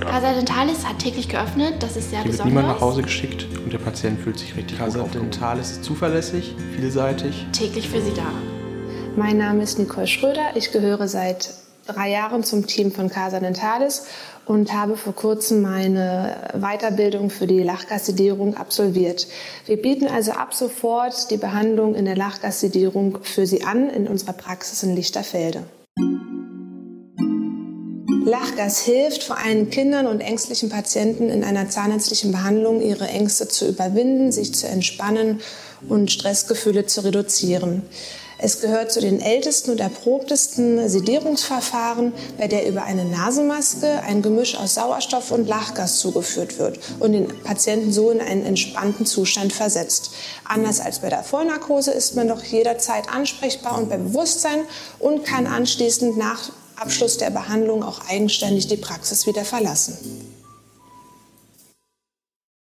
[0.00, 2.46] Casa Dentalis hat täglich geöffnet, das ist sehr Hier wird besonders.
[2.46, 5.30] niemand nach Hause geschickt und der Patient fühlt sich richtig Casa gut aufgehoben.
[5.30, 7.46] Dentalis ist zuverlässig, vielseitig.
[7.52, 8.30] Täglich für Sie da.
[9.16, 10.50] Mein Name ist Nicole Schröder.
[10.54, 11.50] Ich gehöre seit
[11.86, 14.06] drei Jahren zum Team von Casa Dentalis
[14.44, 19.26] und habe vor kurzem meine Weiterbildung für die Lachgassidierung absolviert.
[19.66, 24.32] Wir bieten also ab sofort die Behandlung in der Lachgassidierung für Sie an in unserer
[24.34, 25.64] Praxis in Lichterfelde.
[28.28, 33.66] Lachgas hilft vor allem Kindern und ängstlichen Patienten in einer zahnärztlichen Behandlung, ihre Ängste zu
[33.66, 35.40] überwinden, sich zu entspannen
[35.88, 37.82] und Stressgefühle zu reduzieren.
[38.40, 44.56] Es gehört zu den ältesten und erprobtesten Sedierungsverfahren, bei der über eine Nasenmaske ein Gemisch
[44.56, 50.10] aus Sauerstoff und Lachgas zugeführt wird und den Patienten so in einen entspannten Zustand versetzt.
[50.44, 54.60] Anders als bei der Vollnarkose ist man doch jederzeit ansprechbar und bei Bewusstsein
[55.00, 59.98] und kann anschließend nach Abschluss der Behandlung auch eigenständig die Praxis wieder verlassen.